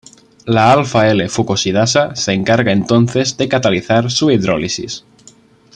[0.47, 5.05] La alfa-L-fucosidasa se encarga entonces de catalizar su hidrólisis.